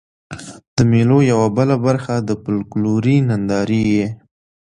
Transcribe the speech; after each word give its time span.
د 0.75 0.77
مېلو 0.91 1.17
یوه 1.31 1.47
بله 1.57 1.75
برخه 1.85 2.15
د 2.27 2.29
فکلوري 2.43 3.17
نندارې 3.29 3.81
يي. 3.93 4.07